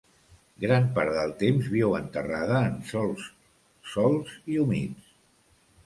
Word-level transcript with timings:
Gran 0.61 0.87
part 0.95 1.13
del 1.17 1.33
temps 1.43 1.69
viu 1.75 1.93
enterrada 1.99 2.63
en 2.73 2.81
sòls 2.95 3.29
solts 3.95 4.37
i 4.55 4.63
humits. 4.65 5.17